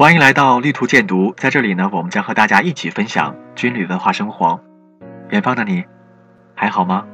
[0.00, 4.58] 欢迎来到力图鉴读，在这里呢，我们将和大家一起分享军旅文化生活。
[5.28, 5.84] 远方的你，
[6.54, 7.04] 还好吗？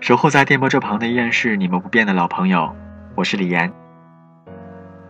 [0.00, 2.74] 守候在电波这旁的依然是你们不变的老朋友，
[3.14, 3.72] 我是李岩。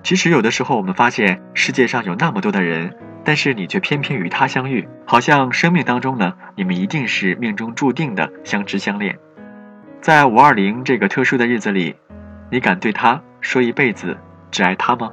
[0.03, 2.95] 其实有的时候，我们发现世界上有那么多的人，
[3.25, 9.19] 但是你却偏偏与他相遇，好像生命当中呢，你们一定是命中注定的相知相恋。
[10.03, 11.97] 在五二零这个特殊的日子里，
[12.51, 14.19] 你敢对他说一辈子
[14.51, 15.11] 只爱他吗？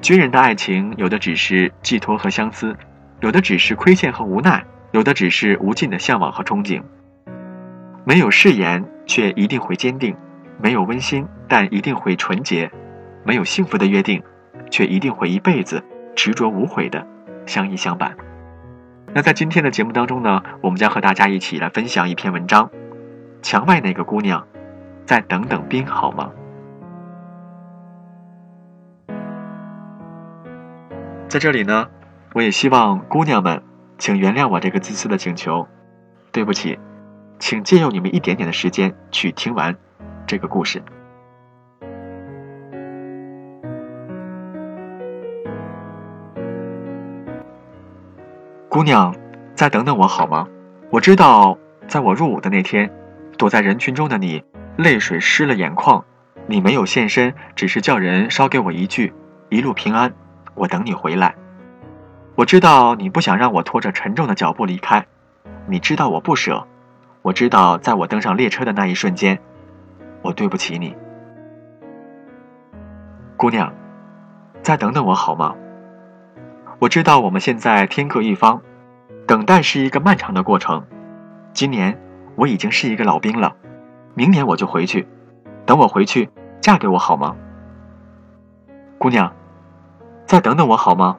[0.00, 2.76] 军人的爱情，有的只是寄托和相思，
[3.20, 6.82] 有的只是亏欠和无奈，有的只是无尽的向往和憧憬。
[8.04, 10.14] 没有誓言，却一定会坚定；
[10.60, 12.68] 没有温馨，但一定会纯洁；
[13.24, 14.22] 没有幸福的约定，
[14.70, 15.82] 却一定会一辈子
[16.14, 17.06] 执着无悔的
[17.46, 18.14] 相依相伴。
[19.14, 22.68] 那在今天的节目当中呢，我们将和大家一起来分享一篇文章：
[23.40, 24.46] 墙外那个姑娘，
[25.06, 26.30] 再等等冰好吗？
[31.28, 31.88] 在这里呢，
[32.32, 33.62] 我也希望姑娘们，
[33.98, 35.66] 请原谅我这个自私的请求，
[36.30, 36.78] 对不起。
[37.40, 39.76] 请借用你们一点点的时间去听完
[40.26, 40.80] 这个故事。
[48.68, 49.14] 姑娘，
[49.54, 50.46] 再等等我好吗？
[50.90, 51.58] 我知道，
[51.88, 52.90] 在我入伍的那天，
[53.36, 54.42] 躲在人群中的你，
[54.76, 56.04] 泪水湿了眼眶。
[56.46, 59.12] 你没有现身，只是叫人捎给我一句
[59.50, 60.14] “一路平安”，
[60.54, 61.34] 我等你回来。
[62.36, 65.06] 我知道你不想让我拖着沉重的脚步离开，
[65.66, 66.66] 你知道我不舍。
[67.22, 69.38] 我知道，在我登上列车的那一瞬间，
[70.20, 70.94] 我对不起你，
[73.36, 73.72] 姑娘，
[74.62, 75.54] 再等等我好吗？
[76.80, 78.60] 我知道我们现在天各一方，
[79.26, 80.84] 等待是一个漫长的过程。
[81.54, 81.98] 今年
[82.36, 83.56] 我已经是一个老兵了，
[84.14, 85.08] 明年我就回去，
[85.64, 86.28] 等我回去，
[86.60, 87.34] 嫁给我好吗？
[88.98, 89.32] 姑娘，
[90.34, 91.16] 再等等我好吗？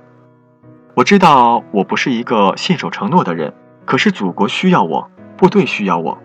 [0.93, 3.53] 我知道我不是一个信守承诺的人，
[3.85, 5.09] 可是祖国需要我。
[5.37, 6.17] 部队需要我，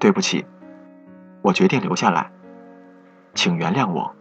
[0.00, 0.44] 对不起，
[1.42, 2.32] 我决定留下来，
[3.34, 4.12] 请原谅我，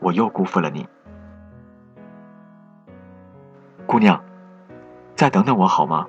[0.00, 0.84] 我又辜负了你，
[3.86, 4.20] 姑娘，
[5.14, 6.08] 再等等我好吗？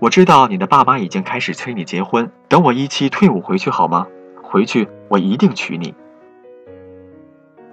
[0.00, 4.08] 我知道你的爸妈已经开始催你结婚，等我一期退伍回去好吗？
[4.42, 5.94] 回去我一定娶你，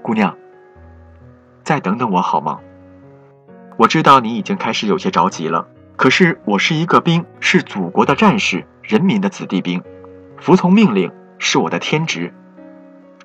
[0.04, 0.38] 姑娘，
[1.64, 2.60] 再等等我好吗？
[3.78, 5.68] 我知道你已经开始有些着急了。
[5.96, 9.84] 可是我是一个兵，是祖国的战士，人民的子弟兵，
[10.38, 12.34] 服从命令是我的天职。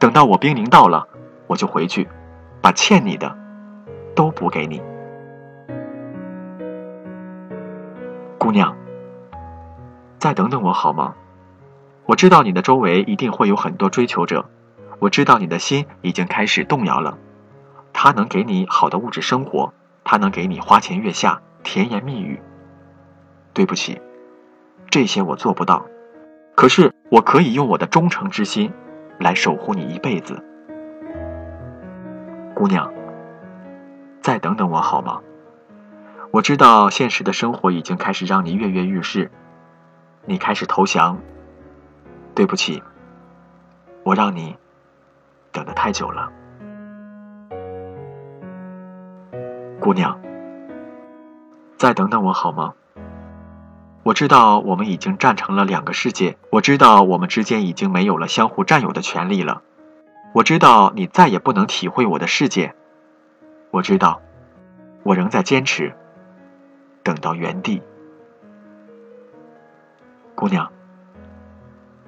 [0.01, 1.07] 等到我兵龄到了，
[1.47, 2.09] 我就回去，
[2.61, 3.37] 把欠你的
[4.17, 4.83] 都补给你。
[8.39, 8.77] 姑娘，
[10.19, 11.15] 再等等我好吗？
[12.07, 14.45] 我知道你的周围一定会有很多追求者，
[14.99, 17.17] 我知道你的心已经开始动摇了。
[17.95, 19.73] 他能给你好的物质生活，
[20.05, 22.43] 他能给你花前月下、甜言蜜语。
[23.55, 24.03] 对不起，
[24.91, 25.87] 这些我做不到，
[26.57, 28.73] 可是我可以用我的忠诚之心，
[29.19, 30.45] 来守护你一辈子，
[32.55, 32.93] 姑娘。
[34.21, 35.21] 再等等我好吗？
[36.33, 39.31] 我知道现实的生活已经开始让你跃跃欲试，
[40.27, 41.19] 你开始投降。
[42.35, 42.83] 对不起，
[44.03, 44.57] 我让你
[45.53, 46.33] 等得太久了，
[49.85, 50.19] 姑娘。
[51.77, 52.73] 再等等我好吗？
[54.03, 59.61] 我知道我们已经站成了两个世界，我知道我们之间已经没有了相互占有的权利了，
[60.33, 62.75] 我知道你再也不能体会我的世界，
[63.71, 64.23] 我知道，
[65.03, 65.95] 我仍在坚持，
[67.03, 67.83] 等到原地，
[70.35, 70.73] 姑娘，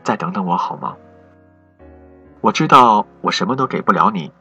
[0.02, 0.96] 再等等我好吗？
[2.40, 4.32] 我知道我什么都给不了你，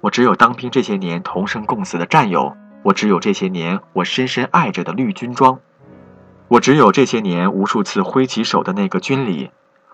[0.00, 5.60] 我只有当兵这些年同生共死的战友，我只有这些年我深深爱着的绿军装。
[6.48, 9.50] 我只有这些年无数次挥起手的那个军礼，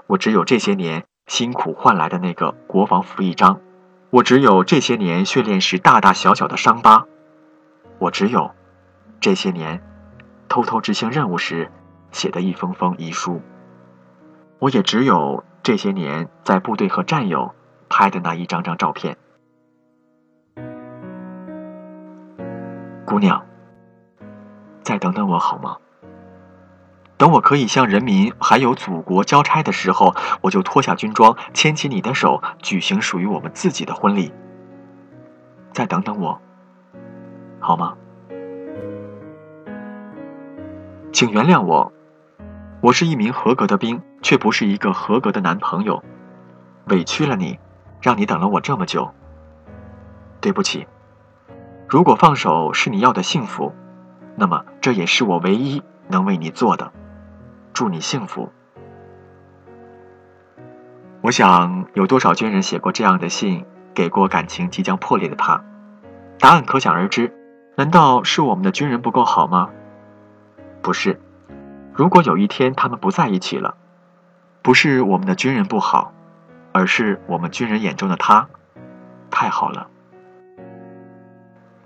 [0.07, 3.61] 我只有这些年辛苦换来的那个国防服役章，
[4.11, 7.07] 我只有这些年训练时大大小小的伤疤，
[7.99, 8.51] 我只有
[9.21, 9.83] 这些年
[10.49, 11.71] 偷偷执行任务时
[12.11, 13.41] 写的一封封遗书，
[14.59, 17.55] 我也只有这些年在部队和战友
[17.89, 19.17] 拍的那一张张照片。
[23.09, 23.43] 姑娘，
[24.83, 25.79] 再等等我好吗？
[27.17, 34.31] 等我可以向人民还有祖国交差的时候，我就脱下军装，牵起你的手，举行属于我们自己的婚礼。
[35.73, 36.39] 再等等我，
[37.59, 37.95] 好吗？
[41.11, 41.91] 请原谅我，
[42.83, 46.05] 我是一名合格的兵，却不是一个合格的男朋友，
[46.89, 47.59] 委屈了你，
[48.03, 49.11] 让你等了我这么久。
[50.43, 50.87] 对不起，
[51.89, 53.73] 如果放手是你要的幸福，
[54.37, 56.93] 那么这也是我唯一能为你做的。
[57.73, 58.53] 祝你幸福。
[61.23, 63.65] 我想，有多少军人写过这样的信，
[63.95, 65.65] 给过感情即将破裂的他？
[66.39, 67.35] 答案可想而知。
[67.77, 69.71] 难道是我们的军人不够好吗？
[70.83, 71.19] 不是。
[71.95, 73.77] 如果有一天他们不在一起了，
[74.61, 76.13] 不是我们的军人不好，
[76.73, 78.47] 而是我们军人眼中的他
[79.31, 79.89] 太好了。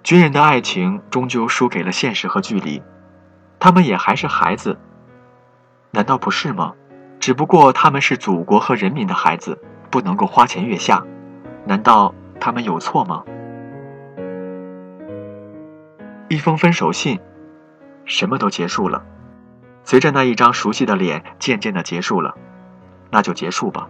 [0.03, 2.83] 军人的爱情终究输给了现实和距离，
[3.61, 4.77] 他们也还是孩子。
[5.93, 6.75] 难道不是吗？
[7.21, 9.61] 只不过他们是祖国和人民的孩子，
[9.91, 11.05] 不能够花前月下。
[11.65, 13.23] 难道他们有错吗？
[16.29, 17.21] 一封分手信，
[18.05, 19.05] 什么都结束了。
[19.85, 22.35] 随着那一张熟悉的脸渐渐的结束了，
[23.11, 23.89] 那就结束吧，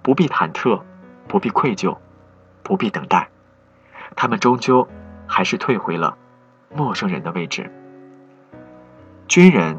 [0.00, 0.80] 不必忐忑，
[1.26, 1.98] 不必愧疚，
[2.62, 3.28] 不必等待。
[4.16, 4.88] 他们终究
[5.28, 6.16] 还是退回了
[6.74, 7.70] 陌生人的位置。
[9.28, 9.78] 军人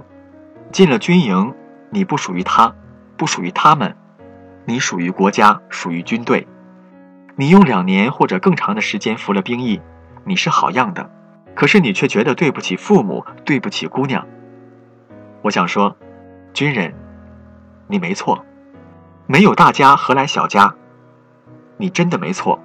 [0.71, 1.53] 进了军营，
[1.89, 2.73] 你不属于他，
[3.17, 3.97] 不属于他们，
[4.65, 6.47] 你属于国家，属于军队。
[7.35, 9.81] 你用两年或者更长的时间服了兵役，
[10.23, 11.09] 你是好样的。
[11.55, 14.27] 可是你却觉得对不起父母，对不起姑娘。
[15.41, 15.97] 我想说，
[16.53, 16.93] 军人，
[17.87, 18.45] 你没错，
[19.25, 20.75] 没有大家何来小家？
[21.77, 22.59] 你真的没错。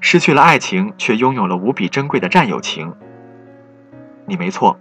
[0.00, 2.94] 失去了爱情，却拥有了无比珍贵的战友情。
[4.26, 4.78] 你没错。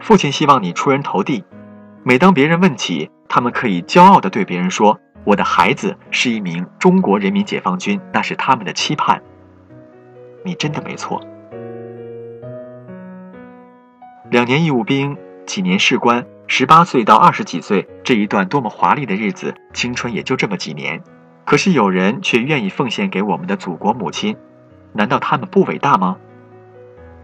[0.00, 1.44] 父亲希望你出人头地，
[2.02, 9.22] 每当别人问起，他们可以骄傲的对别人说：“我的孩子是一名中国人民解放军，那是他们的期盼。”
[10.44, 11.22] 你真的没错。
[14.30, 21.02] 两年义务兵，几年士官，十八岁到二十几岁这一段多么华丽的日子，青春也就这么几年。
[21.44, 24.36] 可是有人却愿意奉献给我们的祖国母亲，
[24.92, 26.16] 难道他们不伟大吗？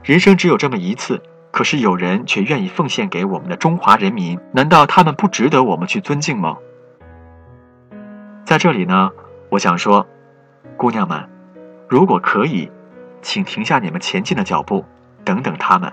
[0.02, 6.56] 人生只有这么一次，可是有人却愿意奉献给我们的中华人民，难道他们不值得我们去尊敬吗？
[8.44, 9.11] 在这里呢，
[9.49, 10.06] 我想说，
[10.76, 11.28] 姑娘们，
[11.88, 12.70] 如果可以，
[13.22, 14.84] 请停下你们前进的脚步，
[15.25, 15.93] 等等他们。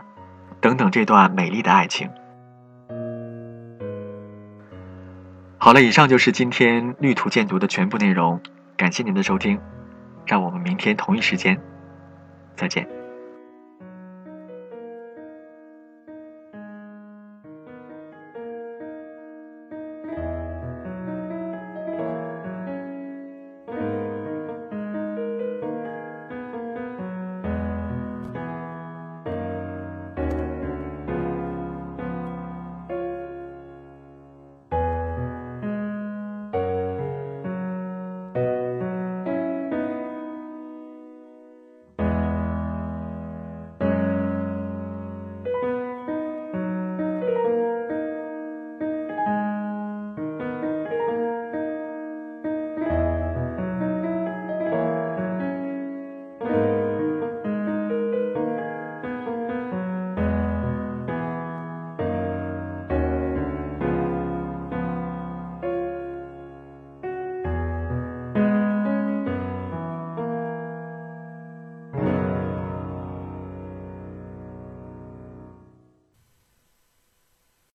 [0.60, 2.10] 等等，这段美丽的爱情。
[5.68, 8.40] 好了，以上就是今天绿图鉴读的全部内容，
[8.78, 9.60] 感谢您的收听，
[10.26, 11.60] 让我们明天同一时间
[12.56, 12.88] 再见。